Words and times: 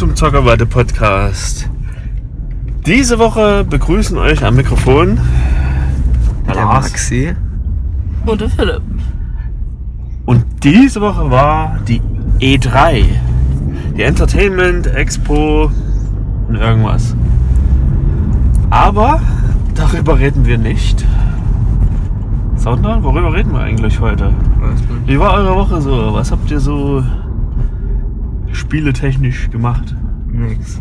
Zum 0.00 0.16
Zockerwatte 0.16 0.64
Podcast. 0.64 1.68
Diese 2.86 3.18
Woche 3.18 3.66
begrüßen 3.68 4.16
euch 4.16 4.42
am 4.42 4.56
Mikrofon 4.56 5.20
der, 6.46 6.54
Lars. 6.54 6.90
Maxi. 6.90 7.36
Und 8.24 8.40
der 8.40 8.48
Philipp. 8.48 8.80
Und 10.24 10.46
diese 10.64 11.02
Woche 11.02 11.30
war 11.30 11.80
die 11.86 12.00
E3. 12.40 13.04
Die 13.94 14.02
Entertainment 14.02 14.86
Expo 14.86 15.70
und 16.48 16.54
irgendwas. 16.54 17.14
Aber 18.70 19.20
darüber 19.74 20.18
reden 20.18 20.46
wir 20.46 20.56
nicht. 20.56 21.04
Sondern 22.56 23.04
worüber 23.04 23.34
reden 23.34 23.52
wir 23.52 23.60
eigentlich 23.60 24.00
heute? 24.00 24.32
Wie 25.04 25.20
war 25.20 25.34
eure 25.34 25.56
Woche 25.56 25.82
so? 25.82 26.14
Was 26.14 26.32
habt 26.32 26.50
ihr 26.50 26.58
so 26.58 27.04
spieletechnisch 28.52 29.50
gemacht? 29.50 29.94
Nix. 30.28 30.80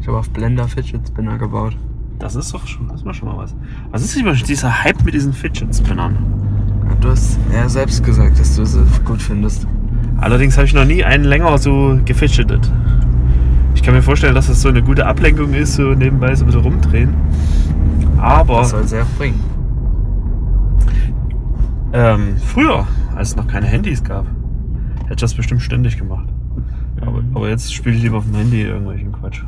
Ich 0.00 0.06
habe 0.08 0.18
auf 0.18 0.30
Blender 0.30 0.68
Fidget 0.68 1.06
Spinner 1.08 1.38
gebaut. 1.38 1.76
Das 2.18 2.34
ist 2.34 2.52
doch 2.54 2.66
schon, 2.66 2.88
das 2.88 3.04
war 3.04 3.12
schon 3.12 3.28
mal 3.28 3.36
was. 3.38 3.54
Was 3.90 4.02
ist 4.02 4.16
immer 4.16 4.32
dieser 4.34 4.84
Hype 4.84 5.04
mit 5.04 5.14
diesen 5.14 5.32
Fidget 5.32 5.74
Spinnern? 5.74 6.16
Ja, 6.88 6.94
Du 7.00 7.08
hast 7.10 7.38
ja 7.52 7.68
selbst 7.68 8.02
gesagt, 8.04 8.38
dass 8.38 8.56
du 8.56 8.64
sie 8.64 8.84
gut 9.04 9.20
findest. 9.20 9.66
Allerdings 10.18 10.56
habe 10.56 10.66
ich 10.66 10.72
noch 10.74 10.84
nie 10.86 11.04
einen 11.04 11.24
länger 11.24 11.58
so 11.58 11.98
gefidgetet. 12.04 12.72
Ich 13.74 13.82
kann 13.82 13.92
mir 13.94 14.00
vorstellen, 14.02 14.34
dass 14.34 14.46
das 14.46 14.62
so 14.62 14.68
eine 14.70 14.82
gute 14.82 15.06
Ablenkung 15.06 15.52
ist, 15.52 15.74
so 15.74 15.92
nebenbei 15.92 16.34
so 16.34 16.44
ein 16.44 16.46
bisschen 16.46 16.62
rumdrehen. 16.62 17.10
Aber 18.18 18.60
Das 18.60 18.70
soll 18.70 19.02
auch 19.02 19.18
bringen. 19.18 19.38
ähm, 21.92 22.36
früher, 22.38 22.86
als 23.14 23.30
es 23.30 23.36
noch 23.36 23.46
keine 23.46 23.66
Handys 23.66 24.02
gab, 24.02 24.26
hätte 25.02 25.12
ich 25.14 25.20
das 25.20 25.34
bestimmt 25.34 25.60
ständig 25.62 25.98
gemacht. 25.98 26.28
Aber, 27.06 27.22
aber 27.34 27.48
jetzt 27.48 27.72
spiele 27.72 27.96
ich 27.96 28.02
lieber 28.02 28.18
auf 28.18 28.24
dem 28.24 28.34
Handy 28.34 28.62
irgendwelchen 28.62 29.12
Quatsch. 29.12 29.42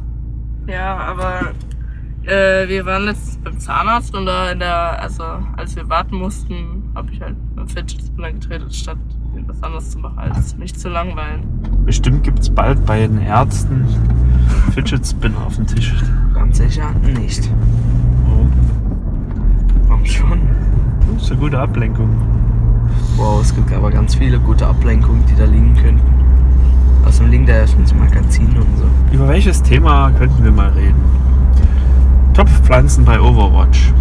Ja, 0.67 0.97
aber 0.97 1.53
äh, 2.25 2.69
wir 2.69 2.85
waren 2.87 3.05
jetzt 3.07 3.43
beim 3.43 3.59
Zahnarzt 3.59 4.15
und 4.15 4.27
da 4.27 4.51
in 4.51 4.59
der, 4.59 5.03
also 5.03 5.25
als 5.57 5.75
wir 5.77 5.89
warten 5.89 6.17
mussten, 6.17 6.83
habe 6.95 7.13
ich 7.13 7.21
halt 7.21 7.37
beim 7.57 7.67
Fidget 7.69 8.03
Spinner 8.03 8.33
getreten, 8.33 8.71
statt 8.71 8.99
etwas 9.37 9.63
anderes 9.63 9.91
zu 9.91 9.99
machen, 9.99 10.19
als 10.19 10.57
mich 10.57 10.75
zu 10.75 10.89
langweilen. 10.89 11.43
Bestimmt 11.85 12.23
gibt 12.25 12.41
es 12.41 12.51
bald 12.51 12.85
bei 12.87 13.01
den 13.07 13.21
Ärzten 13.21 13.87
Fidget 14.73 15.07
Spinner 15.07 15.47
auf 15.47 15.57
dem 15.57 15.67
Tisch. 15.67 15.95
Ganz 16.35 16.59
sicher 16.59 16.91
nicht. 17.03 17.51
Oh, 18.27 18.47
Warum 19.89 20.05
schon? 20.05 20.41
das 21.15 21.23
ist 21.25 21.31
eine 21.33 21.41
gute 21.41 21.59
Ablenkung. 21.59 22.11
Wow, 23.17 23.41
es 23.41 23.55
gibt 23.55 23.73
aber 23.73 23.91
ganz 23.91 24.15
viele 24.15 24.39
gute 24.39 24.67
Ablenkungen, 24.67 25.25
die 25.27 25.35
da 25.35 25.45
liegen 25.45 25.75
könnten. 25.75 26.18
Außerdem 27.09 27.31
liegen 27.31 27.47
da 27.47 27.55
ja 27.55 27.67
schon 27.67 27.87
so 27.87 27.95
Magazine 27.95 28.51
und 28.61 28.77
so. 28.77 28.85
Über 29.13 29.29
welches 29.29 29.63
Thema 29.63 30.11
könnten 30.11 30.45
wir 30.45 30.53
mal 30.53 30.69
reden? 30.69 31.03
Topfpflanzen 32.35 33.05
bei 33.05 33.19
Overwatch. 33.19 33.93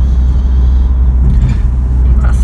Was? 2.20 2.38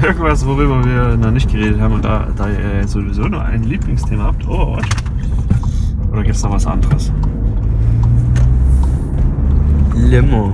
Irgendwas, 0.02 0.46
worüber 0.46 0.84
wir 0.84 1.16
noch 1.16 1.32
nicht 1.32 1.50
geredet 1.50 1.80
haben 1.80 1.94
und 1.94 2.04
da, 2.04 2.28
da 2.36 2.48
ihr 2.48 2.86
sowieso 2.86 3.22
nur 3.22 3.44
ein 3.44 3.64
Lieblingsthema 3.64 4.24
habt, 4.24 4.46
Overwatch. 4.46 4.88
Oder 6.12 6.22
gibt 6.22 6.36
es 6.36 6.42
noch 6.44 6.52
was 6.52 6.66
anderes? 6.66 7.12
Limo. 9.96 10.52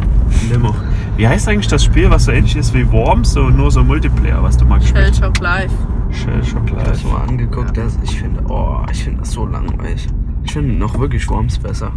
Limo. 0.51 0.75
Wie 1.19 1.29
heißt 1.29 1.49
eigentlich 1.49 1.69
das 1.69 1.85
Spiel, 1.85 2.11
was 2.11 2.25
so 2.25 2.33
ähnlich 2.33 2.57
ist 2.57 2.73
wie 2.73 2.91
Worms, 2.91 3.33
so 3.33 3.51
nur 3.51 3.71
so 3.71 3.85
Multiplayer, 3.85 4.43
was 4.43 4.57
du 4.57 4.65
Shell 4.81 5.15
Shock 5.15 5.39
Live. 5.41 5.71
hast? 5.71 5.96
Shell 6.17 6.43
Shock 6.45 6.63
Ich 6.67 6.73
Live. 6.73 7.05
habe 7.05 7.13
mal 7.13 7.29
angeguckt, 7.29 7.77
dass 7.77 7.99
ich 8.03 8.19
finde, 8.21 8.41
oh, 8.49 8.79
ich 8.91 9.05
finde 9.05 9.21
das 9.21 9.33
so 9.33 9.47
langweilig. 9.47 10.07
Ich 10.45 10.53
finde 10.53 10.75
noch 10.75 10.99
wirklich 10.99 11.29
Worms 11.29 11.59
besser. 11.59 11.91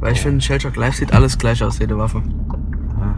Weil 0.00 0.12
ich 0.12 0.20
finde, 0.20 0.40
Shellshock 0.40 0.76
Live 0.76 0.94
sieht 0.96 1.12
alles 1.12 1.36
gleich 1.38 1.62
aus, 1.62 1.78
jede 1.78 1.96
Waffe. 1.98 2.22
Ja. 3.00 3.14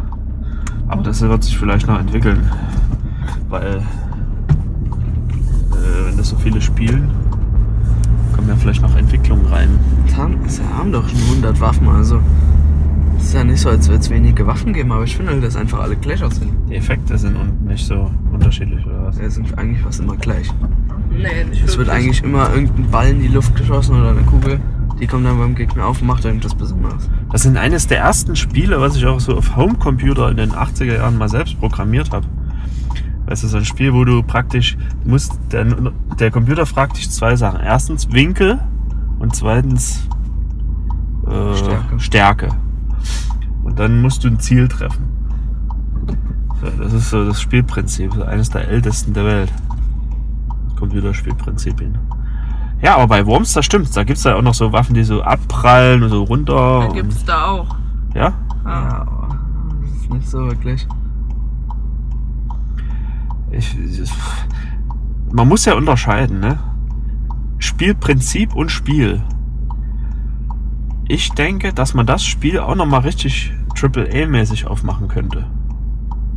Aber 0.89 1.03
das 1.03 1.21
wird 1.21 1.45
sich 1.45 1.57
vielleicht 1.59 1.87
noch 1.87 1.99
entwickeln. 2.01 2.51
Weil, 3.49 3.79
äh, 5.73 6.07
wenn 6.07 6.17
das 6.17 6.29
so 6.31 6.37
viele 6.37 6.61
spielen, 6.61 7.11
kommen 8.35 8.49
ja 8.49 8.57
vielleicht 8.57 8.83
noch 8.83 8.97
Entwicklungen 8.97 9.47
rein. 9.47 9.69
Haben, 10.17 10.39
sie 10.49 10.63
haben 10.77 10.93
doch 10.93 11.09
schon 11.09 11.19
100 11.21 11.61
Waffen, 11.61 11.89
also. 11.89 12.21
Es 13.19 13.25
ist 13.27 13.35
ja 13.35 13.45
nicht 13.45 13.61
so, 13.61 13.69
als 13.69 13.87
würde 13.89 14.01
es 14.01 14.09
wenige 14.11 14.47
Waffen 14.47 14.73
geben, 14.73 14.93
aber 14.93 15.05
ich 15.05 15.15
finde, 15.17 15.39
dass 15.41 15.55
einfach 15.57 15.81
alle 15.81 15.97
gleich 15.97 16.25
aussehen. 16.25 16.57
Die 16.71 16.77
Effekte 16.77 17.19
sind 17.19 17.37
un- 17.37 17.67
nicht 17.67 17.87
so 17.87 18.11
unterschiedlich, 18.41 18.85
oder 18.87 19.07
was? 19.07 19.17
Sie 19.17 19.31
sind 19.31 19.57
eigentlich 19.59 19.83
fast 19.83 20.01
immer 20.01 20.17
gleich. 20.17 20.51
Nee, 21.11 21.45
nicht 21.45 21.65
Es 21.65 21.77
wird 21.77 21.89
eigentlich 21.89 22.23
immer 22.23 22.51
irgendein 22.51 22.91
Ball 22.91 23.09
in 23.11 23.21
die 23.21 23.29
Luft 23.29 23.55
geschossen 23.55 24.01
oder 24.01 24.11
eine 24.11 24.23
Kugel. 24.23 24.61
Die 24.99 25.07
kommt 25.07 25.27
dann 25.27 25.39
beim 25.39 25.55
Gegner 25.55 25.87
auf 25.87 26.01
und 26.01 26.09
macht 26.09 26.25
irgendwas 26.25 26.55
Besonderes. 26.55 27.09
Das 27.31 27.43
sind 27.43 27.57
eines 27.57 27.87
der 27.87 27.99
ersten 27.99 28.37
Spiele, 28.37 28.81
was 28.81 28.97
ich 28.97 29.07
auch 29.07 29.21
so 29.21 29.37
auf 29.37 29.57
Homecomputer 29.57 30.31
in 30.31 30.37
den 30.37 30.53
80er 30.53 30.97
Jahren 30.97 31.17
mal 31.17 31.29
selbst 31.29 31.59
programmiert 31.59 32.11
habe. 32.13 32.27
Weißt 33.27 33.45
du, 33.45 33.49
so 33.49 33.59
ein 33.59 33.65
Spiel, 33.65 33.95
wo 33.95 34.05
du 34.05 34.23
praktisch 34.23 34.77
musst, 35.05 35.39
der, 35.53 35.65
der 36.19 36.31
Computer 36.31 36.67
fragt 36.67 36.97
dich 36.97 37.11
zwei 37.11 37.37
Sachen. 37.37 37.61
Erstens 37.61 38.11
Winkel 38.13 38.59
und 39.19 39.37
zweitens 39.37 40.07
äh, 41.27 41.55
Stärke. 41.55 42.01
Stärke. 42.01 42.49
Und 43.63 43.79
dann 43.79 44.03
musst 44.03 44.25
du 44.25 44.29
ein 44.29 44.41
Ziel 44.41 44.69
treffen. 44.69 45.20
Das 46.79 46.93
ist 46.93 47.11
so 47.11 47.25
das 47.25 47.41
Spielprinzip, 47.41 48.13
so 48.15 48.23
eines 48.25 48.51
der 48.51 48.69
ältesten 48.69 49.15
der 49.15 49.25
Welt. 49.25 49.53
Computerspielprinzipien. 50.79 51.99
Ja, 52.83 52.97
aber 52.97 53.09
bei 53.09 53.27
Worms, 53.27 53.53
das 53.53 53.65
stimmt. 53.67 53.95
Da 53.95 54.05
gibt 54.05 54.19
es 54.19 54.25
ja 54.25 54.37
auch 54.37 54.43
noch 54.43 54.55
so 54.55 54.73
Waffen, 54.73 54.95
die 54.95 55.05
so 55.05 55.23
abprallen 55.23 56.03
und 56.03 56.11
so 56.11 56.23
runter. 56.23 56.87
Da 56.89 56.95
gibt's 56.95 57.25
da 57.25 57.47
auch. 57.47 57.77
ja? 58.15 58.21
Ja. 58.21 58.33
Ja, 58.65 59.01
aber 59.03 59.39
das 59.83 59.91
ist 60.03 60.11
nicht 60.11 60.29
so 60.29 60.39
wirklich. 60.47 60.87
Ich, 63.51 63.79
ich, 63.79 64.11
man 65.33 65.49
muss 65.49 65.65
ja 65.65 65.75
unterscheiden, 65.75 66.41
ne? 66.41 66.59
Spielprinzip 67.59 68.55
und 68.55 68.71
Spiel. 68.71 69.23
Ich 71.09 71.33
denke, 71.33 71.73
dass 71.73 71.95
man 71.95 72.07
das 72.07 72.25
Spiel 72.25 72.59
auch 72.59 72.75
nochmal 72.75 73.01
richtig 73.01 73.53
AAA-mäßig 73.75 74.67
aufmachen 74.67 75.09
könnte. 75.09 75.47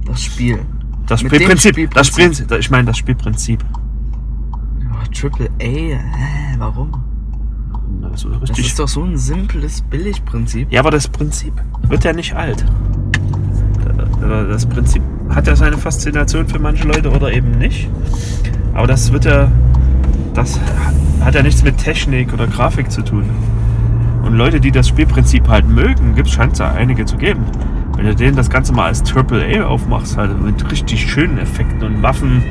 Das 0.05 0.23
Spiel. 0.23 0.59
Das 1.07 1.23
Mit 1.23 1.31
dem 1.31 1.37
Spielprinzip. 1.37 1.91
Das 1.93 2.07
Spielprinzip. 2.07 2.45
Spiel, 2.45 2.59
ich 2.59 2.69
meine 2.71 2.85
das 2.87 2.97
Spielprinzip. 2.97 3.63
Oh, 4.53 5.11
Triple 5.13 5.49
A? 5.61 5.63
Hä, 5.65 5.99
warum? 6.57 6.91
Also 8.03 8.29
Das 8.29 8.57
ist 8.57 8.79
doch 8.79 8.87
so 8.87 9.03
ein 9.03 9.17
simples 9.17 9.81
Billigprinzip. 9.81 10.71
Ja, 10.71 10.81
aber 10.81 10.91
das 10.91 11.07
Prinzip 11.07 11.53
wird 11.87 12.03
ja 12.03 12.13
nicht 12.13 12.35
alt. 12.35 12.65
Äh, 14.21 14.47
Das 14.49 14.65
Prinzip 14.65 15.01
hat 15.29 15.47
ja 15.47 15.55
seine 15.55 15.77
Faszination 15.77 16.47
für 16.47 16.59
manche 16.59 16.87
Leute 16.87 17.09
oder 17.11 17.31
eben 17.31 17.51
nicht. 17.51 17.89
Aber 18.73 18.87
das 18.87 19.11
wird 19.11 19.25
ja. 19.25 19.51
Das 20.33 20.59
hat 21.21 21.35
ja 21.35 21.43
nichts 21.43 21.63
mit 21.63 21.77
Technik 21.77 22.33
oder 22.33 22.47
Grafik 22.47 22.91
zu 22.91 23.03
tun. 23.03 23.25
Und 24.23 24.33
Leute, 24.35 24.59
die 24.59 24.71
das 24.71 24.87
Spielprinzip 24.87 25.47
halt 25.47 25.67
mögen, 25.67 26.15
gibt 26.15 26.27
es 26.27 26.33
scheint 26.33 26.53
es 26.53 26.59
ja 26.59 26.71
einige 26.71 27.05
zu 27.05 27.17
geben. 27.17 27.43
Wenn 28.03 28.09
du 28.09 28.15
denen 28.17 28.35
das 28.35 28.49
Ganze 28.49 28.73
mal 28.73 28.87
als 28.87 29.01
AAA 29.01 29.63
aufmachst, 29.63 30.17
halt 30.17 30.37
mit 30.41 30.69
richtig 30.69 31.09
schönen 31.09 31.37
Effekten 31.37 31.83
und 31.83 32.03
Waffen, 32.03 32.43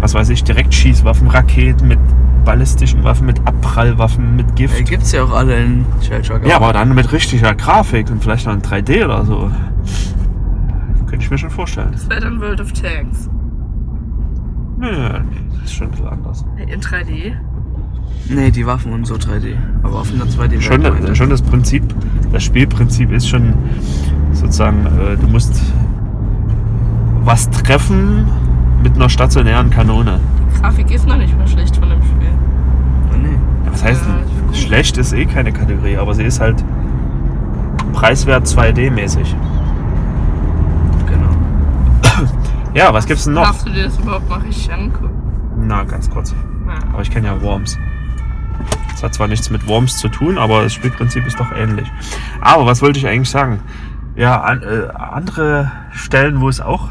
was 0.00 0.14
weiß 0.14 0.28
ich, 0.28 0.44
Direktschießwaffen, 0.44 1.26
Raketen 1.26 1.88
mit 1.88 1.98
ballistischen 2.44 3.02
Waffen, 3.02 3.26
mit 3.26 3.44
Abprallwaffen, 3.44 4.36
mit 4.36 4.54
Gift. 4.54 4.78
Die 4.78 4.84
gibt's 4.84 5.10
ja 5.10 5.24
auch 5.24 5.32
alle 5.32 5.56
in 5.56 5.84
Shellshock. 6.00 6.46
Ja, 6.46 6.58
aber 6.58 6.72
dann 6.72 6.94
mit 6.94 7.10
richtiger 7.10 7.56
Grafik 7.56 8.08
und 8.08 8.22
vielleicht 8.22 8.46
noch 8.46 8.54
in 8.54 8.62
3D 8.62 9.04
oder 9.04 9.24
so. 9.24 9.50
Könnte 11.08 11.24
ich 11.24 11.30
mir 11.32 11.38
schon 11.38 11.50
vorstellen. 11.50 11.90
Das 11.90 12.08
wäre 12.08 12.20
dann 12.20 12.40
World 12.40 12.60
of 12.60 12.72
Tanks. 12.72 13.28
Nö, 14.78 14.88
nee, 14.88 15.40
das 15.54 15.64
ist 15.64 15.74
schon 15.74 15.88
ein 15.88 15.90
bisschen 15.90 16.06
anders. 16.06 16.44
In 16.68 16.80
3D. 16.80 17.32
Nee, 18.28 18.50
die 18.52 18.64
Waffen 18.64 18.92
und 18.92 19.06
so 19.06 19.16
3D. 19.16 19.56
Aber 19.82 20.00
auf 20.00 20.12
einer 20.12 20.26
2D. 20.26 20.60
Schon, 20.60 21.16
schon 21.16 21.30
das 21.30 21.42
Prinzip, 21.42 21.82
das 22.34 22.42
Spielprinzip 22.42 23.12
ist 23.12 23.28
schon 23.28 23.54
sozusagen, 24.32 24.84
äh, 24.86 25.16
du 25.16 25.28
musst 25.28 25.62
was 27.22 27.48
treffen 27.48 28.26
mit 28.82 28.96
einer 28.96 29.08
stationären 29.08 29.70
Kanone. 29.70 30.18
Die 30.54 30.60
Grafik 30.60 30.90
ist 30.90 31.06
noch 31.06 31.16
nicht 31.16 31.38
mal 31.38 31.46
schlecht 31.46 31.76
von 31.76 31.88
dem 31.88 32.02
Spiel. 32.02 32.28
Oh, 33.12 33.16
nee. 33.16 33.28
Ja, 33.64 33.72
was 33.72 33.84
heißt 33.84 34.04
gut. 34.04 34.56
Schlecht 34.56 34.98
ist 34.98 35.12
eh 35.12 35.24
keine 35.26 35.52
Kategorie, 35.52 35.96
aber 35.96 36.12
sie 36.14 36.24
ist 36.24 36.40
halt 36.40 36.62
preiswert 37.92 38.46
2D-mäßig. 38.46 39.34
Genau. 41.06 41.30
Ja, 42.74 42.92
was 42.92 43.06
gibt's 43.06 43.24
denn 43.24 43.34
noch? 43.34 43.44
Darfst 43.44 43.66
du 43.66 43.70
dir 43.70 43.84
das 43.84 43.96
überhaupt 43.98 44.28
mal 44.28 44.40
richtig 44.40 44.72
angucken? 44.72 45.10
Na, 45.56 45.84
ganz 45.84 46.10
kurz. 46.10 46.32
Ja. 46.32 46.74
Aber 46.92 47.02
ich 47.02 47.10
kenne 47.10 47.28
ja 47.28 47.40
Worms. 47.40 47.78
Hat 49.04 49.12
zwar 49.12 49.28
nichts 49.28 49.50
mit 49.50 49.68
Worms 49.68 49.98
zu 49.98 50.08
tun, 50.08 50.38
aber 50.38 50.62
das 50.62 50.72
Spielprinzip 50.72 51.26
ist 51.26 51.38
doch 51.38 51.52
ähnlich. 51.52 51.86
Aber 52.40 52.64
was 52.64 52.80
wollte 52.80 52.98
ich 52.98 53.06
eigentlich 53.06 53.28
sagen? 53.28 53.60
Ja, 54.16 54.40
an, 54.40 54.62
äh, 54.62 54.88
andere 54.96 55.70
Stellen, 55.92 56.40
wo 56.40 56.48
es 56.48 56.62
auch 56.62 56.88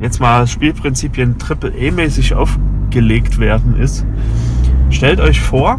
jetzt 0.00 0.20
mal 0.20 0.48
Spielprinzipien 0.48 1.38
Triple-E-mäßig 1.38 2.34
aufgelegt 2.34 3.38
werden, 3.38 3.76
ist 3.76 4.04
stellt 4.90 5.20
euch 5.20 5.40
vor, 5.40 5.78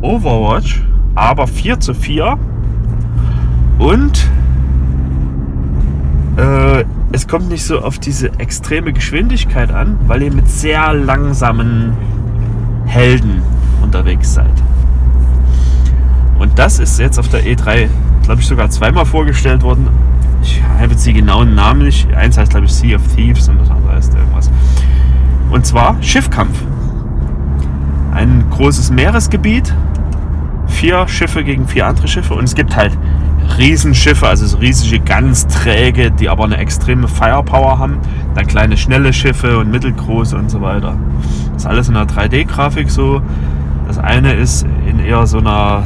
Overwatch, 0.00 0.82
aber 1.14 1.46
4 1.46 1.78
zu 1.78 1.94
4 1.94 2.36
und 3.78 4.28
äh, 6.36 6.84
es 7.12 7.28
kommt 7.28 7.48
nicht 7.48 7.64
so 7.64 7.78
auf 7.78 8.00
diese 8.00 8.32
extreme 8.40 8.92
Geschwindigkeit 8.92 9.70
an, 9.70 10.00
weil 10.08 10.24
ihr 10.24 10.32
mit 10.32 10.48
sehr 10.48 10.92
langsamen 10.94 11.92
Helden 12.86 13.40
unterwegs 13.82 14.34
seid. 14.34 14.50
Das 16.70 16.78
ist 16.78 17.00
jetzt 17.00 17.18
auf 17.18 17.26
der 17.26 17.42
E3, 17.42 17.88
glaube 18.22 18.40
ich, 18.40 18.46
sogar 18.46 18.70
zweimal 18.70 19.04
vorgestellt 19.04 19.62
worden. 19.62 19.88
Ich 20.40 20.62
habe 20.78 20.92
jetzt 20.92 21.04
die 21.04 21.12
genauen 21.12 21.56
Namen 21.56 21.82
nicht. 21.82 22.14
Eins 22.14 22.38
heißt, 22.38 22.52
glaube 22.52 22.66
ich, 22.66 22.72
Sea 22.72 22.94
of 22.94 23.02
Thieves 23.12 23.48
und 23.48 23.58
das 23.58 23.68
andere 23.72 23.92
heißt 23.92 24.14
irgendwas. 24.14 24.52
Und 25.50 25.66
zwar 25.66 26.00
Schiffkampf. 26.00 26.56
Ein 28.14 28.44
großes 28.50 28.92
Meeresgebiet, 28.92 29.74
vier 30.68 31.08
Schiffe 31.08 31.42
gegen 31.42 31.66
vier 31.66 31.88
andere 31.88 32.06
Schiffe 32.06 32.34
und 32.34 32.44
es 32.44 32.54
gibt 32.54 32.76
halt 32.76 32.96
Riesenschiffe, 33.58 34.28
also 34.28 34.46
so 34.46 34.58
riesige, 34.58 35.00
ganz 35.00 35.48
träge, 35.48 36.12
die 36.12 36.28
aber 36.28 36.44
eine 36.44 36.58
extreme 36.58 37.08
Firepower 37.08 37.80
haben. 37.80 37.98
Dann 38.36 38.46
kleine, 38.46 38.76
schnelle 38.76 39.12
Schiffe 39.12 39.58
und 39.58 39.72
mittelgroße 39.72 40.36
und 40.36 40.52
so 40.52 40.60
weiter. 40.60 40.94
Das 41.52 41.64
ist 41.64 41.66
alles 41.66 41.88
in 41.88 41.96
einer 41.96 42.08
3D-Grafik 42.08 42.88
so. 42.92 43.22
Das 43.88 43.98
eine 43.98 44.34
ist 44.34 44.64
in 44.88 45.00
eher 45.00 45.26
so 45.26 45.38
einer 45.38 45.82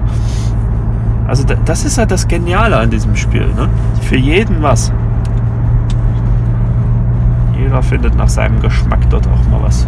Also 1.27 1.43
da- 1.43 1.55
das 1.63 1.85
ist 1.85 1.97
halt 1.99 2.09
das 2.09 2.27
Geniale 2.27 2.75
an 2.77 2.89
diesem 2.89 3.15
Spiel. 3.15 3.45
Ne? 3.55 3.69
Für 4.01 4.17
jeden 4.17 4.63
was. 4.63 4.91
Jeder 7.69 7.83
findet 7.83 8.15
nach 8.15 8.27
seinem 8.27 8.59
Geschmack 8.61 9.07
dort 9.11 9.27
auch 9.27 9.47
mal 9.47 9.61
was. 9.61 9.87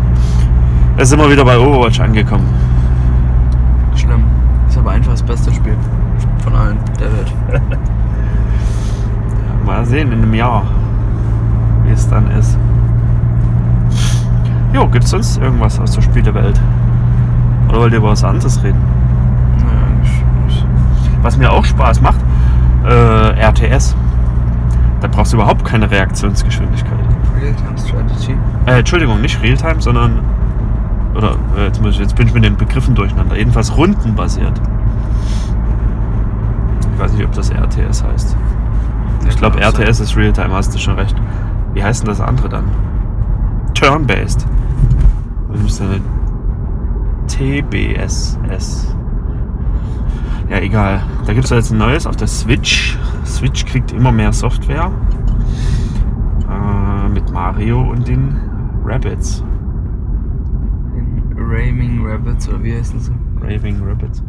Da 0.97 1.03
sind 1.03 1.17
wir 1.17 1.31
wieder 1.31 1.43
bei 1.43 1.57
Overwatch 1.57 1.99
angekommen. 1.99 2.45
Schlimm. 3.95 4.23
Ist 4.69 4.77
aber 4.77 4.91
einfach 4.91 5.13
das 5.13 5.23
beste 5.23 5.51
Spiel. 5.51 5.75
Von 6.43 6.53
allen 6.53 6.77
der 6.99 7.11
Welt. 7.11 7.33
Mal 9.65 9.83
sehen 9.87 10.11
in 10.11 10.21
einem 10.21 10.33
Jahr, 10.35 10.61
wie 11.83 11.91
es 11.91 12.07
dann 12.07 12.29
ist. 12.37 12.55
Jo, 14.75 14.87
gibt 14.87 15.05
es 15.05 15.09
sonst 15.09 15.41
irgendwas 15.41 15.79
aus 15.79 15.93
der 15.93 16.03
Spielewelt? 16.03 16.61
Oder 17.67 17.79
wollt 17.79 17.93
ihr 17.93 17.97
über 17.97 18.09
was 18.09 18.23
anderes 18.23 18.61
reden? 18.63 18.81
Was 21.23 21.35
mir 21.35 21.51
auch 21.51 21.65
Spaß 21.65 21.99
macht, 22.01 22.19
äh, 22.85 23.39
RTS. 23.39 23.95
Da 24.99 25.07
brauchst 25.07 25.33
du 25.33 25.37
überhaupt 25.37 25.65
keine 25.65 25.89
Reaktionsgeschwindigkeit. 25.89 26.99
Real-Time 27.41 27.77
Strategy. 27.77 28.35
Äh, 28.67 28.79
Entschuldigung, 28.79 29.21
nicht 29.21 29.41
Realtime, 29.41 29.81
sondern. 29.81 30.19
Oder 31.15 31.35
äh, 31.57 31.65
jetzt, 31.65 31.81
muss 31.81 31.95
ich, 31.95 31.99
jetzt 31.99 32.15
bin 32.15 32.27
ich 32.27 32.33
mit 32.33 32.43
den 32.45 32.55
Begriffen 32.55 32.95
durcheinander. 32.95 33.35
Jedenfalls 33.35 33.75
rundenbasiert. 33.75 34.61
Ich 36.93 36.99
weiß 36.99 37.13
nicht, 37.13 37.25
ob 37.25 37.31
das 37.33 37.49
RTS 37.49 38.03
heißt. 38.03 38.37
Ich 39.27 39.37
glaube, 39.37 39.59
Ja, 39.59 39.71
kann 39.71 39.75
auch 39.75 39.79
RTS 39.79 39.99
ist 39.99 40.15
Realtime, 40.15 40.53
hast 40.53 40.73
du 40.73 40.79
schon 40.79 40.95
recht. 40.95 41.15
Wie 41.73 41.83
heißt 41.83 42.03
denn 42.03 42.09
das 42.09 42.21
andere 42.21 42.49
dann? 42.49 42.65
Turn-based. 43.73 44.45
Was 45.49 45.61
müsste 45.61 45.83
denn? 45.85 46.03
TBSS. 47.27 48.95
Ja, 50.49 50.57
egal. 50.59 51.01
Da 51.25 51.33
gibt 51.33 51.45
es 51.45 51.51
jetzt 51.51 51.71
ein 51.71 51.77
neues 51.77 52.05
auf 52.05 52.17
der 52.17 52.27
Switch. 52.27 52.97
Switch 53.25 53.65
kriegt 53.65 53.91
immer 53.93 54.11
mehr 54.11 54.33
Software. 54.33 54.91
Mario 57.61 57.91
und 57.91 58.07
den 58.07 58.35
Rabbits. 58.83 59.37
sein. 59.37 59.47
Raving 61.37 62.03
Rabbits 62.03 62.49
oder 62.49 62.63
wie 62.63 62.73
heißen 62.73 62.99
sie? 62.99 63.11
Raving 63.39 63.79
Rabbits. 63.83 64.23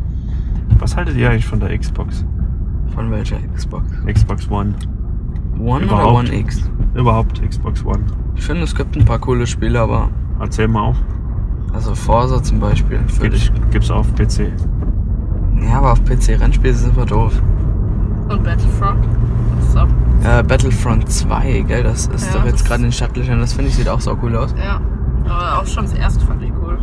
Was 0.78 0.94
haltet 0.94 1.16
ihr 1.16 1.30
eigentlich 1.30 1.46
von 1.46 1.58
der 1.58 1.76
Xbox? 1.78 2.26
Von 2.94 3.10
welcher 3.10 3.38
Xbox? 3.54 3.86
Xbox 4.04 4.50
One. 4.50 4.74
One 5.58 5.84
Überhaupt. 5.84 6.04
oder 6.04 6.14
One 6.18 6.34
X? 6.40 6.70
Überhaupt 6.94 7.40
Xbox 7.42 7.82
One. 7.86 8.04
Ich 8.34 8.44
finde, 8.44 8.64
es 8.64 8.74
gibt 8.74 8.98
ein 8.98 9.04
paar 9.06 9.18
coole 9.18 9.46
Spiele, 9.46 9.80
aber. 9.80 10.10
Erzähl 10.38 10.68
mal 10.68 10.82
auf. 10.82 10.96
Also 11.72 11.94
Forza 11.94 12.42
zum 12.42 12.60
Beispiel. 12.60 13.00
Würde 13.18 13.38
Gibt's, 13.70 13.90
auf 13.90 14.14
PC. 14.14 14.52
ja, 15.62 15.78
aber 15.78 15.92
auf 15.92 16.04
PC 16.04 16.38
Rennspiele 16.38 16.74
sind 16.74 16.94
wir 16.98 17.06
doof. 17.06 17.40
Und 18.28 18.44
Battlefront. 18.44 19.08
Was 19.56 19.68
ist 19.68 19.76
ab? 19.78 19.88
Äh, 20.24 20.42
Battlefront 20.44 21.08
2, 21.10 21.64
gell, 21.66 21.82
das 21.82 22.06
ist 22.06 22.32
Ja, 22.32 22.40
doch 22.40 22.46
jetzt 22.46 22.64
gerade 22.64 22.78
in 22.80 22.86
den 22.86 22.92
Stadtlöchern. 22.92 23.40
Das 23.40 23.52
finde 23.54 23.70
ich 23.70 23.76
sieht 23.76 23.88
auch 23.88 24.00
so 24.00 24.16
cool 24.22 24.36
aus. 24.36 24.54
Ja. 24.56 24.80
Aber 25.28 25.60
auch 25.62 25.66
schon 25.66 25.84
das 25.84 25.94
erste 25.94 26.24
fand 26.24 26.42
ich 26.42 26.52
cool. 26.62 26.78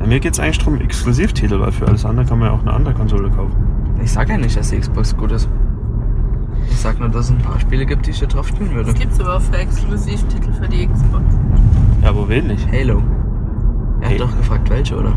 Ja, 0.00 0.06
mir 0.06 0.20
geht's 0.20 0.38
eigentlich 0.38 0.58
darum, 0.58 0.80
Exklusivtitel, 0.80 1.60
weil 1.60 1.72
für 1.72 1.86
alles 1.86 2.04
andere 2.04 2.26
kann 2.26 2.38
man 2.38 2.48
ja 2.48 2.54
auch 2.54 2.60
eine 2.60 2.72
andere 2.72 2.94
Konsole 2.94 3.30
kaufen. 3.30 3.54
Ich 4.02 4.12
sag 4.12 4.28
ja 4.28 4.36
nicht, 4.38 4.56
dass 4.56 4.70
die 4.70 4.78
Xbox 4.78 5.16
gut 5.16 5.32
ist. 5.32 5.48
Ich 6.70 6.76
sag 6.78 6.98
nur, 7.00 7.08
dass 7.08 7.26
es 7.26 7.30
ein 7.32 7.38
paar 7.38 7.58
Spiele 7.58 7.86
gibt, 7.86 8.06
die 8.06 8.10
ich 8.10 8.18
hier 8.18 8.28
drauf 8.28 8.48
spielen 8.48 8.74
würde. 8.74 8.90
Es 8.90 8.94
gibt 8.96 9.18
aber 9.20 9.40
für 9.40 9.56
Exklusivtitel 9.56 10.52
für 10.52 10.68
die 10.68 10.86
Xbox. 10.86 11.24
Ja, 12.02 12.10
aber 12.10 12.28
wen 12.28 12.48
nicht? 12.48 12.68
Halo. 12.70 13.02
Er 14.00 14.08
Hey. 14.08 14.18
hat 14.18 14.28
doch 14.28 14.36
gefragt, 14.36 14.68
welche, 14.70 14.96
oder? 14.96 15.12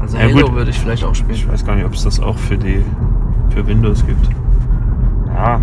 Also 0.00 0.16
Ja, 0.16 0.24
Halo 0.24 0.46
gut. 0.46 0.54
würde 0.54 0.70
ich 0.70 0.78
vielleicht 0.78 1.04
auch 1.04 1.12
Ich 1.12 1.18
spielen. 1.18 1.48
weiß 1.52 1.64
gar 1.66 1.74
nicht, 1.74 1.84
ob 1.84 1.92
es 1.92 2.04
das 2.04 2.20
auch 2.20 2.38
für 2.38 2.56
die 2.56 2.82
für 3.50 3.66
Windows 3.66 4.06
gibt. 4.06 4.28
Ja. 5.34 5.60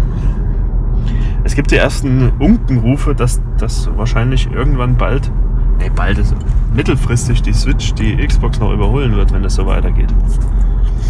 Es 1.43 1.55
gibt 1.55 1.71
die 1.71 1.75
ersten 1.75 2.29
Unkenrufe, 2.39 3.13
dass 3.15 3.41
das 3.57 3.89
wahrscheinlich 3.97 4.49
irgendwann 4.51 4.95
bald, 4.97 5.29
nee, 5.79 5.89
bald 5.93 6.17
ist 6.17 6.33
mittelfristig 6.73 7.41
die 7.41 7.53
Switch 7.53 7.93
die 7.93 8.15
Xbox 8.25 8.59
noch 8.59 8.71
überholen 8.71 9.15
wird, 9.15 9.33
wenn 9.33 9.43
es 9.43 9.55
so 9.55 9.65
weitergeht. 9.67 10.13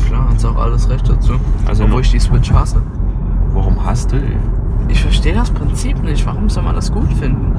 Klar, 0.08 0.30
hat's 0.30 0.44
auch 0.44 0.56
alles 0.58 0.90
recht 0.90 1.08
dazu. 1.08 1.34
Also 1.68 1.84
Obwohl 1.84 1.98
noch- 2.00 2.06
ich 2.06 2.12
die 2.12 2.20
Switch 2.20 2.52
hasse. 2.52 2.82
Warum 3.54 3.86
hast 3.86 4.12
du 4.12 4.18
die? 4.20 4.36
Ich 4.92 5.02
verstehe 5.02 5.34
das 5.36 5.52
Prinzip 5.52 6.02
nicht. 6.04 6.26
Warum 6.26 6.50
soll 6.50 6.64
man 6.64 6.76
das 6.76 6.92
gut 6.92 7.12
finden? 7.14 7.54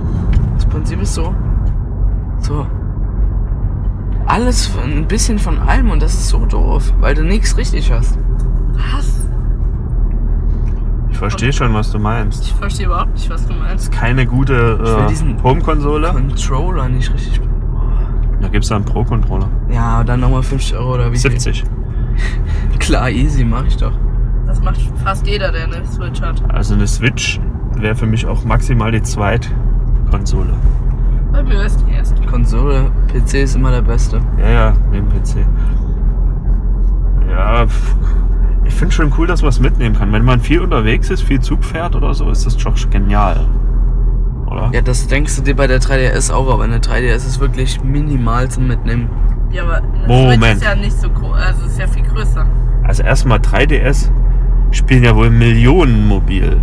Das 0.56 0.66
Prinzip 0.66 1.00
ist 1.00 1.14
so. 1.14 1.32
So. 2.40 2.66
Alles 4.26 4.66
von- 4.66 4.82
ein 4.90 5.06
bisschen 5.08 5.38
von 5.38 5.58
allem 5.58 5.90
und 5.90 6.02
das 6.02 6.14
ist 6.14 6.28
so 6.28 6.44
doof, 6.46 6.92
weil 7.00 7.14
du 7.14 7.22
nichts 7.22 7.56
richtig 7.56 7.92
hast. 7.92 8.18
Was? 8.92 9.23
Ich 11.26 11.30
verstehe 11.32 11.52
schon, 11.52 11.72
was 11.74 11.90
du 11.90 11.98
meinst. 11.98 12.44
Ich 12.44 12.52
verstehe 12.52 12.86
überhaupt 12.86 13.14
nicht, 13.14 13.30
was 13.30 13.46
du 13.46 13.54
meinst. 13.54 13.90
Keine 13.90 14.26
gute 14.26 14.78
Ich 14.82 14.88
will 14.90 15.04
äh, 15.04 15.08
diesen- 15.08 15.42
Home-Konsole. 15.42 16.08
Controller 16.12 16.88
nicht 16.88 17.12
richtig. 17.12 17.40
Da 18.40 18.48
gibt 18.48 18.64
es 18.64 18.72
einen 18.72 18.84
Pro-Controller. 18.84 19.48
Ja, 19.70 20.04
dann 20.04 20.20
nochmal 20.20 20.42
50 20.42 20.76
Euro 20.76 20.94
oder 20.94 21.06
wie 21.12 21.16
viel? 21.18 21.30
70. 21.30 21.64
Klar, 22.78 23.08
easy, 23.10 23.44
mach 23.44 23.64
ich 23.64 23.76
doch. 23.78 23.92
Das 24.46 24.60
macht 24.60 24.78
fast 25.02 25.26
jeder, 25.26 25.50
der 25.50 25.64
eine 25.64 25.84
Switch 25.86 26.20
hat. 26.20 26.42
Also 26.52 26.74
eine 26.74 26.86
Switch 26.86 27.40
wäre 27.76 27.94
für 27.94 28.06
mich 28.06 28.26
auch 28.26 28.44
maximal 28.44 28.92
die 28.92 29.02
Zweitkonsole. 29.02 30.52
Bei 31.32 31.42
mir 31.42 31.64
ist 31.64 31.82
die 31.88 31.92
erste. 31.92 32.20
Konsole, 32.26 32.90
PC 33.08 33.34
ist 33.42 33.56
immer 33.56 33.70
der 33.70 33.82
beste. 33.82 34.20
Ja, 34.38 34.48
ja, 34.50 34.72
neben 34.92 35.08
PC. 35.08 35.38
Ja, 37.30 37.66
pf, 37.66 37.96
ich 38.64 38.74
finde 38.74 38.94
schon 38.94 39.12
cool, 39.18 39.26
dass 39.26 39.42
man 39.42 39.50
es 39.50 39.60
mitnehmen 39.60 39.96
kann. 39.96 40.12
Wenn 40.12 40.24
man 40.24 40.40
viel 40.40 40.60
unterwegs 40.60 41.10
ist, 41.10 41.22
viel 41.22 41.40
Zug 41.40 41.64
fährt 41.64 41.94
oder 41.94 42.14
so, 42.14 42.30
ist 42.30 42.46
das 42.46 42.56
doch 42.56 42.74
genial. 42.90 43.46
Oder? 44.46 44.70
Ja, 44.72 44.80
das 44.80 45.06
denkst 45.06 45.36
du 45.36 45.42
dir 45.42 45.56
bei 45.56 45.66
der 45.66 45.80
3DS 45.80 46.32
auch, 46.32 46.52
aber 46.52 46.64
eine 46.64 46.78
3DS 46.78 47.16
ist 47.16 47.40
wirklich 47.40 47.82
minimal 47.82 48.50
zum 48.50 48.66
Mitnehmen. 48.66 49.10
Ja, 49.50 49.64
aber 49.64 49.76
eine 49.76 50.06
Moment. 50.06 50.42
Switch 50.42 50.54
ist 50.56 50.64
ja 50.64 50.74
nicht 50.74 51.00
so 51.00 51.10
groß, 51.10 51.36
also 51.36 51.66
ist 51.66 51.78
ja 51.78 51.86
viel 51.86 52.04
größer. 52.04 52.46
Also 52.82 53.02
erstmal 53.02 53.38
3DS. 53.38 54.10
spielen 54.70 55.04
ja 55.04 55.14
wohl 55.14 55.30
Millionen 55.30 56.06
mobil. 56.06 56.58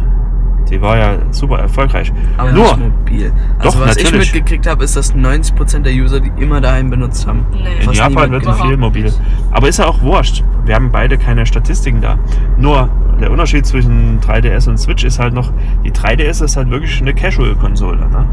Die 0.69 0.81
war 0.81 0.97
ja 0.97 1.17
super 1.31 1.59
erfolgreich. 1.59 2.13
Aber 2.37 2.51
Nur, 2.51 2.63
nicht 2.63 2.79
mobil. 2.79 3.33
Also 3.59 3.77
Doch, 3.79 3.85
was 3.87 3.95
natürlich. 3.97 4.27
ich 4.29 4.33
mitgekriegt 4.35 4.67
habe, 4.67 4.83
ist, 4.83 4.95
dass 4.95 5.13
90% 5.13 5.79
der 5.81 5.93
User 5.93 6.19
die 6.21 6.31
immer 6.41 6.61
daheim 6.61 6.89
benutzt 6.89 7.27
haben. 7.27 7.45
Nee. 7.51 7.83
in 7.83 7.91
Japan 7.91 8.31
wird 8.31 8.43
gemacht. 8.43 8.61
viel 8.65 8.77
mobil. 8.77 9.13
Aber 9.51 9.67
ist 9.67 9.79
ja 9.79 9.85
auch 9.87 10.01
wurscht. 10.01 10.43
Wir 10.65 10.75
haben 10.75 10.91
beide 10.91 11.17
keine 11.17 11.45
Statistiken 11.45 11.99
da. 12.01 12.17
Nur 12.57 12.89
der 13.19 13.31
Unterschied 13.31 13.65
zwischen 13.65 14.19
3DS 14.21 14.69
und 14.69 14.77
Switch 14.79 15.03
ist 15.03 15.19
halt 15.19 15.33
noch, 15.33 15.51
die 15.83 15.91
3DS 15.91 16.41
ist 16.43 16.55
halt 16.57 16.69
wirklich 16.69 17.01
eine 17.01 17.13
Casual-Konsole. 17.13 18.07
Ne? 18.07 18.25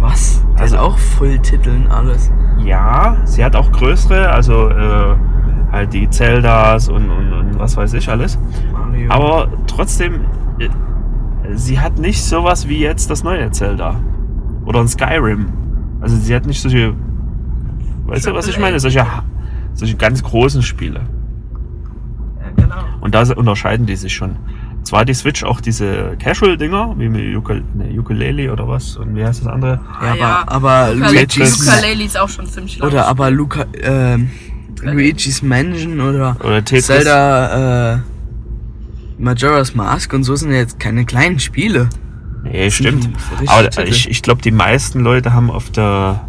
Was? 0.00 0.44
Der 0.54 0.62
Also- 0.62 0.76
hat 0.78 0.82
auch 0.84 0.98
Volltiteln 0.98 1.86
alles. 1.90 2.30
Ja, 2.64 3.16
sie 3.24 3.44
hat 3.44 3.54
auch 3.54 3.70
größere, 3.70 4.28
also 4.30 4.68
äh, 4.70 5.14
halt 5.72 5.92
die 5.92 6.08
Zeldas 6.10 6.88
und, 6.88 7.08
und, 7.10 7.32
und 7.32 7.58
was 7.58 7.76
weiß 7.76 7.94
ich 7.94 8.08
alles. 8.08 8.38
Mario. 8.72 9.10
Aber 9.10 9.48
trotzdem, 9.66 10.20
äh, 10.58 10.68
sie 11.54 11.80
hat 11.80 11.98
nicht 11.98 12.22
sowas 12.22 12.68
wie 12.68 12.78
jetzt 12.78 13.10
das 13.10 13.22
neue 13.22 13.50
Zelda. 13.50 13.96
Oder 14.64 14.80
ein 14.80 14.88
Skyrim. 14.88 15.46
Also 16.00 16.16
sie 16.16 16.34
hat 16.34 16.46
nicht 16.46 16.60
solche, 16.60 16.94
weißt 18.06 18.26
du, 18.26 18.34
was 18.34 18.48
ich 18.48 18.58
meine? 18.58 18.78
Solche, 18.80 19.04
solche 19.74 19.96
ganz 19.96 20.22
großen 20.22 20.62
Spiele. 20.62 21.00
Ja, 22.40 22.62
genau. 22.64 22.76
Und 23.00 23.14
da 23.14 23.22
unterscheiden 23.34 23.86
die 23.86 23.96
sich 23.96 24.14
schon. 24.14 24.36
Zwar 24.82 25.00
hat 25.00 25.08
die 25.08 25.14
Switch 25.14 25.42
auch 25.42 25.60
diese 25.60 26.16
Casual-Dinger, 26.18 26.94
wie 26.98 27.08
mit 27.08 27.36
Ukul 27.36 27.64
ne, 27.74 27.98
Ukulele 27.98 28.52
oder 28.52 28.68
was. 28.68 28.96
Und 28.96 29.16
wie 29.16 29.24
heißt 29.24 29.40
das 29.40 29.48
andere? 29.48 29.80
ja, 30.00 30.12
Ah, 30.12 30.14
ja. 30.14 30.44
aber, 30.46 30.52
aber 30.52 30.92
Ukulele- 30.92 31.10
Luigi's 31.20 31.68
Ukulele 31.68 32.04
ist 32.04 32.18
auch 32.18 32.28
schon 32.28 32.46
ziemlich 32.46 32.78
laut. 32.78 32.92
oder 32.92 33.06
aber 33.08 33.30
Luca, 33.32 33.64
ähm, 33.82 34.30
Luigi's 34.82 35.42
Mansion 35.42 36.00
oder 36.00 36.36
Oder 36.40 36.64
Tetris. 36.64 36.86
Zelda 36.86 37.94
äh, 37.94 37.98
Majora's 39.18 39.74
Mask 39.74 40.12
und 40.12 40.24
so 40.24 40.36
sind 40.36 40.50
ja 40.50 40.58
jetzt 40.58 40.78
keine 40.78 41.04
kleinen 41.04 41.38
Spiele. 41.38 41.88
Nee, 42.44 42.70
stimmt. 42.70 43.08
Aber 43.46 43.68
Titel. 43.70 43.88
ich, 43.88 44.08
ich 44.10 44.22
glaube, 44.22 44.42
die 44.42 44.50
meisten 44.52 45.00
Leute 45.00 45.32
haben 45.32 45.50
auf 45.50 45.70
der 45.70 46.26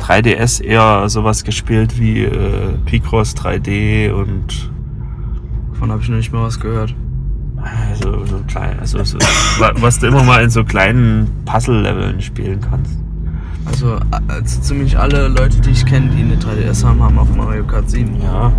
3DS 0.00 0.62
eher 0.62 1.08
sowas 1.08 1.44
gespielt 1.44 1.98
wie 2.00 2.22
äh, 2.24 2.72
Picross 2.86 3.36
3D 3.36 4.10
und 4.12 4.70
Davon 5.72 5.92
habe 5.92 6.02
ich 6.02 6.08
noch 6.08 6.16
nicht 6.16 6.32
mal 6.32 6.42
was 6.44 6.58
gehört. 6.60 6.94
also 7.90 8.24
so 8.26 8.38
klein, 8.48 8.78
also 8.80 9.02
so, 9.04 9.18
wa- 9.58 9.72
was 9.76 9.98
du 9.98 10.06
immer 10.08 10.22
mal 10.24 10.42
in 10.42 10.50
so 10.50 10.64
kleinen 10.64 11.28
Puzzle-Leveln 11.44 12.20
spielen 12.20 12.60
kannst. 12.60 12.98
Also, 13.66 13.98
also 14.28 14.60
ziemlich 14.62 14.98
alle 14.98 15.28
Leute, 15.28 15.60
die 15.60 15.70
ich 15.70 15.84
kenne, 15.86 16.08
die 16.10 16.22
eine 16.22 16.36
3DS 16.36 16.84
haben, 16.84 17.02
haben 17.02 17.18
auch 17.18 17.28
Mario 17.36 17.64
Kart 17.64 17.88
7. 17.88 18.20
Ja. 18.22 18.52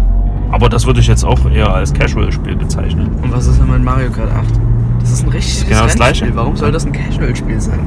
Aber 0.51 0.70
das 0.70 0.86
würde 0.86 1.00
ich 1.00 1.08
jetzt 1.08 1.24
auch 1.24 1.50
eher 1.50 1.74
als 1.74 1.93
Casual-Spiel 1.93 2.55
bezeichnen. 2.55 3.10
Und 3.22 3.31
was 3.31 3.48
ist 3.48 3.60
denn 3.60 3.70
mit 3.70 3.84
Mario 3.84 4.12
Kart 4.12 4.31
8? 4.31 4.46
Das 5.00 5.12
ist 5.12 5.24
ein 5.24 5.29
richtiges 5.29 5.67
genau 5.67 5.84
das. 5.84 5.96
Gleiche. 5.96 6.36
Warum 6.36 6.55
soll 6.55 6.72
das 6.72 6.86
ein 6.86 6.91
Casual-Spiel 6.91 7.60
sein? 7.60 7.79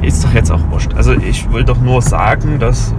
Ist 0.00 0.24
doch 0.24 0.32
jetzt 0.32 0.50
auch 0.50 0.60
wurscht. 0.70 0.94
Also 0.94 1.12
ich 1.12 1.50
will 1.52 1.64
doch 1.64 1.80
nur 1.80 2.00
sagen, 2.00 2.58
dass 2.58 2.94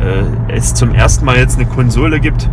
äh, 0.00 0.52
es 0.52 0.74
zum 0.74 0.94
ersten 0.94 1.24
Mal 1.24 1.36
jetzt 1.36 1.58
eine 1.58 1.66
Konsole 1.66 2.20
gibt, 2.20 2.48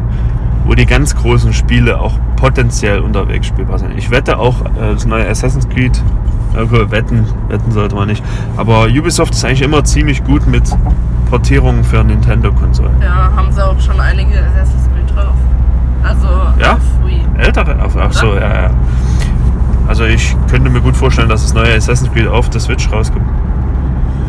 wo 0.65 0.74
die 0.75 0.86
ganz 0.86 1.15
großen 1.15 1.53
Spiele 1.53 2.00
auch 2.00 2.13
potenziell 2.36 3.00
unterwegs 3.00 3.48
spielbar 3.48 3.77
sind. 3.79 3.98
Ich 3.98 4.10
wette 4.10 4.39
auch, 4.39 4.62
äh, 4.62 4.93
das 4.93 5.05
neue 5.05 5.27
Assassin's 5.27 5.67
Creed, 5.69 6.01
okay, 6.55 6.89
wetten, 6.89 7.25
wetten 7.50 7.71
sollte 7.71 7.95
man 7.95 8.07
nicht. 8.07 8.24
Aber 8.57 8.86
Ubisoft 8.86 9.33
ist 9.33 9.45
eigentlich 9.45 9.62
immer 9.62 9.83
ziemlich 9.83 10.24
gut 10.24 10.48
mit 10.48 10.63
Portierungen 11.29 11.83
für 11.83 12.03
Nintendo-Konsolen. 12.03 13.01
Ja, 13.01 13.31
haben 13.36 13.51
sie 13.51 13.65
auch 13.65 13.79
schon 13.79 14.00
einige 14.00 14.39
Assassin's. 14.39 14.89
Also 16.03 16.27
Ja? 16.60 16.77
Wii. 17.05 17.25
Ältere, 17.38 17.75
ach, 17.79 17.96
ach 18.00 18.13
so, 18.13 18.34
ja, 18.36 18.63
ja. 18.63 18.70
Also 19.88 20.05
ich 20.05 20.36
könnte 20.50 20.70
mir 20.70 20.79
gut 20.81 20.96
vorstellen, 20.96 21.29
dass 21.29 21.41
das 21.41 21.53
neue 21.53 21.75
Assassin's 21.75 22.12
Creed 22.13 22.27
auf 22.27 22.50
der 22.50 22.62
Switch 22.62 22.91
rauskommt. 22.91 23.25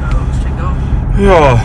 Ja, 0.00 0.08
ich 0.32 0.42
denke 0.42 0.64
auch. 0.64 0.72
Ja, 1.20 1.40
mal. 1.40 1.60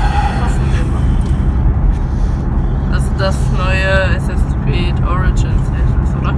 Also 2.93 3.07
das 3.17 3.35
neue 3.57 4.15
Assassin's 4.17 4.55
Creed 4.65 4.95
Origins 5.07 5.61
ist, 6.03 6.15
oder? 6.21 6.33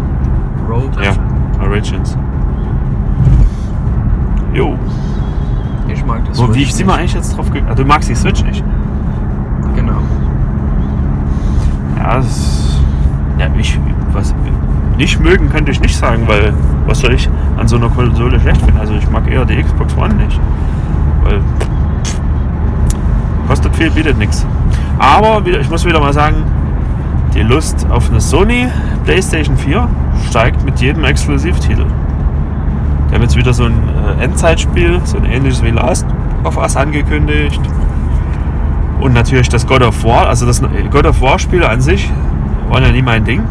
Rogue? 0.69 1.03
ja, 1.03 1.11
Origins. 1.61 2.17
Jo. 4.53 4.77
Ich 5.87 6.05
mag 6.05 6.23
das. 6.25 6.37
Wo, 6.39 6.53
wie 6.53 6.65
sind 6.65 6.85
wir 6.87 6.93
nicht. 6.93 6.99
eigentlich 6.99 7.13
jetzt 7.13 7.35
drauf 7.35 7.51
gekommen? 7.51 7.71
Ah, 7.71 7.75
du 7.75 7.83
magst 7.83 8.09
die 8.09 8.15
Switch 8.15 8.43
nicht. 8.43 8.63
Genau. 9.75 9.99
Ja, 11.97 12.15
das, 12.17 12.68
ja 13.39 13.47
ich, 13.57 13.79
was, 14.13 14.35
nicht 14.97 15.19
mögen 15.19 15.49
könnte 15.49 15.71
ich 15.71 15.79
nicht 15.79 15.95
sagen, 15.95 16.23
weil 16.27 16.53
was 16.85 16.99
soll 16.99 17.13
ich 17.13 17.29
an 17.57 17.67
so 17.67 17.77
einer 17.77 17.89
Konsole 17.89 18.39
schlecht 18.39 18.61
finden? 18.61 18.79
Also 18.79 18.93
ich 18.93 19.09
mag 19.09 19.29
eher 19.31 19.45
die 19.45 19.61
Xbox 19.61 19.95
One 19.97 20.13
nicht. 20.15 20.39
Weil 21.23 21.39
kostet 23.47 23.75
viel, 23.75 23.89
bietet 23.91 24.17
nichts. 24.17 24.45
Aber 24.99 25.45
wieder, 25.45 25.59
ich 25.59 25.69
muss 25.69 25.85
wieder 25.85 25.99
mal 25.99 26.13
sagen, 26.13 26.43
die 27.33 27.41
Lust 27.41 27.87
auf 27.89 28.09
eine 28.09 28.19
Sony 28.19 28.67
PlayStation 29.05 29.55
4 29.57 29.87
steigt 30.29 30.65
mit 30.65 30.79
jedem 30.81 31.03
Exklusivtitel. 31.05 31.85
Die 33.09 33.15
haben 33.15 33.21
jetzt 33.21 33.37
wieder 33.37 33.53
so 33.53 33.63
ein 33.63 33.73
äh, 34.19 34.23
Endzeitspiel, 34.23 34.99
so 35.05 35.17
ein 35.17 35.25
ähnliches 35.25 35.63
wie 35.63 35.71
Last 35.71 36.05
of 36.43 36.57
Us 36.57 36.75
angekündigt. 36.75 37.61
Und 38.99 39.13
natürlich 39.13 39.47
das 39.47 39.65
God 39.65 39.81
of 39.81 40.03
War, 40.03 40.27
also 40.27 40.45
das 40.45 40.61
God 40.91 41.05
of 41.05 41.21
War 41.21 41.39
Spiele 41.39 41.69
an 41.69 41.79
sich 41.79 42.11
waren 42.69 42.83
ja 42.83 42.91
nie 42.91 43.01
mein 43.01 43.25
Ding. 43.25 43.41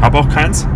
Hab 0.00 0.14
auch 0.14 0.28
keins, 0.28 0.66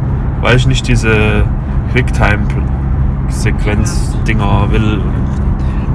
weil 0.41 0.57
ich 0.57 0.67
nicht 0.67 0.87
diese 0.87 1.45
Quicktime-Sequenz-Dinger 1.93 4.71
will. 4.71 5.01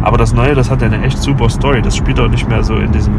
Aber 0.02 0.18
das 0.18 0.34
Neue, 0.34 0.56
das 0.56 0.72
hat 0.72 0.82
ja 0.82 0.88
eine 0.88 1.04
echt 1.04 1.22
super 1.22 1.50
Story. 1.50 1.82
Das 1.82 1.96
spielt 1.96 2.20
auch 2.20 2.30
nicht 2.30 2.50
mehr 2.50 2.64
so 2.64 2.76
in 2.76 2.92
diesem 2.92 3.14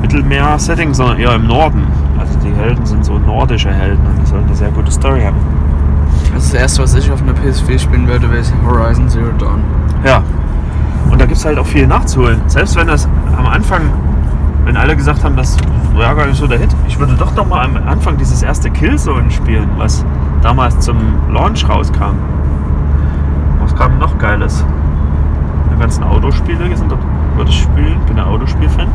Mittelmeer-Setting, 0.00 0.94
sondern 0.94 1.18
eher 1.18 1.34
im 1.34 1.46
Norden. 1.46 1.86
Also 2.18 2.38
die 2.40 2.52
Helden 2.54 2.84
sind 2.84 3.04
so 3.04 3.18
nordische 3.18 3.72
Helden 3.72 4.04
und 4.06 4.18
die 4.20 4.26
sollen 4.26 4.44
eine 4.46 4.56
sehr 4.56 4.70
gute 4.70 4.90
Story 4.90 5.22
haben. 5.22 5.36
Das 6.34 6.44
ist 6.44 6.54
das 6.54 6.60
erste, 6.60 6.82
was 6.82 6.94
ich 6.94 7.10
auf 7.10 7.22
einer 7.22 7.32
PS4 7.32 7.78
spielen 7.78 8.06
würde, 8.08 8.30
wäre 8.30 8.44
Horizon 8.66 9.08
Zero 9.08 9.32
Dawn. 9.38 9.62
Ja. 10.04 10.22
Und 11.10 11.20
da 11.20 11.26
gibt 11.26 11.38
es 11.38 11.44
halt 11.44 11.58
auch 11.58 11.66
viel 11.66 11.86
nachzuholen. 11.86 12.40
Selbst 12.46 12.76
wenn 12.76 12.86
das 12.86 13.08
am 13.36 13.46
Anfang, 13.46 13.82
wenn 14.64 14.76
alle 14.76 14.96
gesagt 14.96 15.24
haben, 15.24 15.36
das 15.36 15.56
war 15.94 16.14
gar 16.14 16.26
nicht 16.26 16.38
so 16.38 16.46
der 16.46 16.58
Hit, 16.58 16.74
ich 16.88 16.98
würde 16.98 17.14
doch 17.14 17.34
noch 17.34 17.46
mal 17.46 17.64
am 17.64 17.76
Anfang 17.86 18.16
dieses 18.16 18.42
erste 18.42 18.70
Killzone 18.70 19.30
spielen, 19.30 19.68
was 19.76 20.04
damals 20.42 20.78
zum 20.80 20.96
Launch 21.30 21.68
rauskam. 21.68 22.14
Was 23.60 23.74
kam 23.76 23.98
noch 23.98 24.16
Geiles? 24.18 24.64
Die 25.74 25.78
ganzen 25.80 26.04
Autospiele 26.04 26.76
sind 26.76 26.90
dort, 26.90 27.02
würde 27.36 27.50
ich 27.50 27.62
spielen, 27.62 27.98
bin 28.06 28.18
ein 28.18 28.26
Autospielfan. 28.26 28.88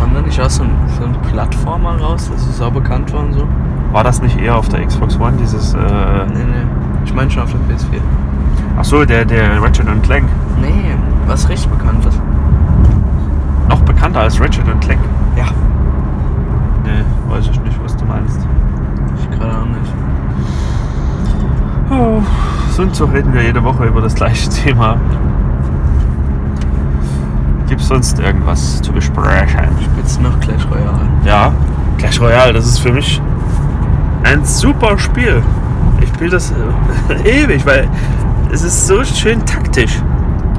Kam 0.00 0.14
da 0.14 0.20
nicht 0.20 0.40
auch 0.40 0.50
so 0.50 0.62
ein, 0.62 0.70
so 0.98 1.04
ein 1.04 1.14
Plattformer 1.30 1.98
raus, 2.00 2.30
das 2.32 2.46
ist 2.46 2.60
auch 2.60 2.72
bekannt 2.72 3.12
war 3.12 3.20
und 3.20 3.32
so? 3.32 3.46
War 3.92 4.04
das 4.04 4.20
nicht 4.20 4.38
eher 4.40 4.56
auf 4.56 4.68
der 4.68 4.84
Xbox 4.84 5.18
One, 5.18 5.34
dieses, 5.40 5.74
äh, 5.74 5.78
Nee, 5.78 6.44
nee. 6.44 6.66
Ich 7.04 7.14
meine 7.14 7.30
schon 7.30 7.44
auf 7.44 7.50
der 7.52 7.60
PS4. 7.76 8.00
ach 8.78 8.84
so, 8.84 9.04
der, 9.04 9.24
der 9.24 9.62
Ratchet 9.62 9.86
Clank. 10.02 10.24
Nee, 10.60 10.94
was 11.26 11.48
richtig 11.48 11.70
bekannt 11.70 12.04
ist. 12.04 12.20
Noch 13.68 13.80
bekannter 13.82 14.20
als 14.20 14.40
Ratchet 14.40 14.64
Clank. 14.80 15.00
Ja. 15.36 15.46
Nee, 16.84 17.04
weiß 17.32 17.48
ich 17.48 17.60
nicht, 17.62 17.78
was 17.82 17.96
du 17.96 18.04
meinst. 18.04 18.40
Ich 19.20 19.38
gerade 19.38 19.52
auch 19.56 19.66
nicht. 19.66 19.92
Oh, 21.90 22.20
sonst 22.76 22.98
so 22.98 23.06
reden 23.06 23.32
wir 23.32 23.42
jede 23.42 23.64
Woche 23.64 23.86
über 23.86 24.02
das 24.02 24.14
gleiche 24.14 24.50
Thema. 24.50 24.98
Gibt 27.68 27.80
es 27.80 27.88
sonst 27.88 28.18
irgendwas 28.18 28.82
zu 28.82 28.92
besprechen? 28.92 29.70
Jetzt 29.96 30.20
noch 30.20 30.38
Clash 30.40 30.66
Royale. 30.70 31.08
Ja, 31.24 31.52
Clash 31.96 32.20
Royale, 32.20 32.52
das 32.52 32.66
ist 32.66 32.78
für 32.78 32.92
mich 32.92 33.20
ein 34.24 34.44
super 34.44 34.98
Spiel. 34.98 35.42
Ich 36.02 36.08
spiele 36.10 36.30
das 36.30 36.52
äh, 36.52 37.42
ewig, 37.44 37.64
weil 37.64 37.88
es 38.52 38.62
ist 38.62 38.86
so 38.86 39.02
schön 39.04 39.44
taktisch. 39.46 40.02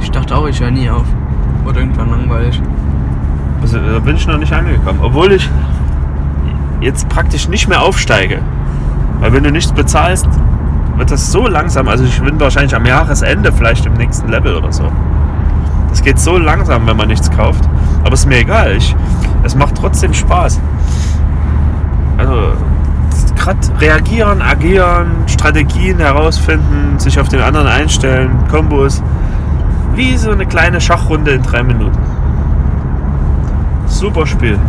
Ich 0.01 0.09
dachte 0.09 0.35
auch, 0.35 0.47
ich 0.47 0.59
höre 0.59 0.71
nie 0.71 0.89
auf. 0.89 1.05
Wurde 1.63 1.81
irgendwann 1.81 2.09
langweilig. 2.09 2.59
Also, 3.61 3.77
da 3.77 3.99
bin 3.99 4.15
ich 4.15 4.25
noch 4.25 4.39
nicht 4.39 4.53
angekommen. 4.53 4.99
Obwohl 5.03 5.33
ich 5.33 5.47
jetzt 6.81 7.07
praktisch 7.09 7.47
nicht 7.47 7.67
mehr 7.67 7.81
aufsteige. 7.81 8.39
Weil 9.19 9.33
wenn 9.33 9.43
du 9.43 9.51
nichts 9.51 9.71
bezahlst, 9.71 10.27
wird 10.97 11.11
das 11.11 11.31
so 11.31 11.47
langsam. 11.47 11.87
Also 11.87 12.03
ich 12.03 12.21
bin 12.21 12.39
wahrscheinlich 12.39 12.75
am 12.75 12.85
Jahresende 12.85 13.51
vielleicht 13.51 13.85
im 13.85 13.93
nächsten 13.93 14.29
Level 14.29 14.55
oder 14.55 14.71
so. 14.71 14.91
Das 15.89 16.01
geht 16.01 16.19
so 16.19 16.37
langsam, 16.37 16.85
wenn 16.87 16.97
man 16.97 17.07
nichts 17.07 17.29
kauft. 17.31 17.63
Aber 18.03 18.13
ist 18.13 18.25
mir 18.27 18.39
egal. 18.39 18.75
Ich, 18.75 18.95
es 19.43 19.55
macht 19.55 19.75
trotzdem 19.75 20.13
Spaß. 20.13 20.59
Also 22.17 22.33
gerade 23.35 23.59
reagieren, 23.79 24.41
agieren, 24.41 25.07
Strategien 25.27 25.99
herausfinden, 25.99 26.99
sich 26.99 27.19
auf 27.19 27.29
den 27.29 27.41
anderen 27.41 27.67
einstellen, 27.67 28.31
Kombos. 28.49 29.01
Wie 29.95 30.15
so 30.17 30.31
eine 30.31 30.45
kleine 30.45 30.79
Schachrunde 30.81 31.31
in 31.31 31.41
drei 31.43 31.63
Minuten. 31.63 31.97
Super 33.87 34.27
Spiel. 34.27 34.59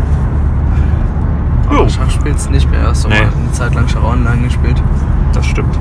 Jo. 1.71 1.87
Schach 1.89 2.11
spielst 2.11 2.51
nicht 2.51 2.71
mehr 2.71 2.81
erst 2.81 3.03
so 3.03 3.09
Nee. 3.09 3.17
eine 3.17 3.53
Zeit 3.53 3.75
lang 3.75 3.87
Schach 3.89 4.05
online 4.05 4.43
gespielt. 4.43 4.83
Das 5.35 5.45
stimmt. 5.47 5.79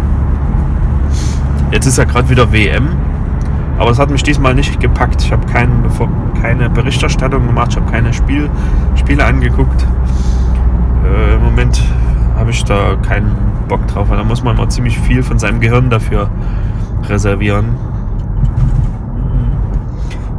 Jetzt 1.71 1.85
ist 1.85 1.97
ja 1.97 2.05
gerade 2.05 2.29
wieder 2.29 2.51
WM. 2.51 2.87
Aber 3.77 3.91
es 3.91 3.99
hat 3.99 4.09
mich 4.09 4.23
diesmal 4.23 4.55
nicht 4.55 4.79
gepackt. 4.79 5.21
Ich 5.21 5.31
habe 5.31 5.45
kein, 5.45 5.69
keine 6.41 6.69
Berichterstattung 6.69 7.45
gemacht, 7.45 7.69
ich 7.71 7.77
habe 7.77 7.91
keine 7.91 8.13
Spiel, 8.13 8.49
Spiele 8.95 9.23
angeguckt. 9.23 9.85
Äh, 11.05 11.35
Im 11.35 11.43
Moment 11.43 11.83
habe 12.35 12.51
ich 12.51 12.63
da 12.63 12.95
keinen 12.95 13.35
Bock 13.67 13.85
drauf, 13.87 14.09
weil 14.09 14.17
da 14.17 14.23
muss 14.23 14.43
man 14.43 14.55
immer 14.55 14.69
ziemlich 14.69 14.97
viel 14.99 15.21
von 15.21 15.37
seinem 15.37 15.59
Gehirn 15.59 15.89
dafür 15.89 16.29
reservieren. 17.03 17.75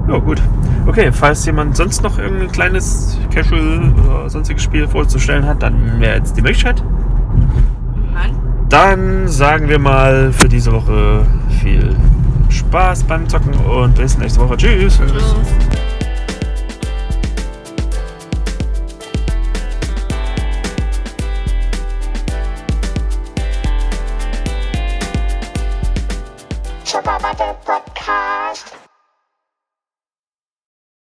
Ja, 0.09 0.19
gut. 0.19 0.41
Okay, 0.87 1.13
falls 1.13 1.45
jemand 1.45 1.77
sonst 1.77 2.03
noch 2.03 2.19
irgendein 2.19 2.51
kleines 2.51 3.21
Casual 3.33 3.93
oder 4.05 4.31
sonstiges 4.31 4.63
Spiel 4.63 4.89
vorzustellen 4.89 5.47
hat, 5.47 5.63
dann 5.63 6.01
wäre 6.01 6.17
jetzt 6.17 6.37
die 6.37 6.41
Möglichkeit. 6.41 6.83
Dann 8.69 9.29
sagen 9.29 9.69
wir 9.69 9.79
mal 9.79 10.33
für 10.33 10.49
diese 10.49 10.73
Woche 10.73 11.25
viel 11.61 11.97
Spaß 12.51 13.05
beim 13.05 13.29
Zocken 13.29 13.55
und 13.55 13.95
bis 13.95 14.19
nächste 14.19 14.41
Woche. 14.41 14.57
Tschüss. 14.57 14.99
Tschüss. 14.99 15.78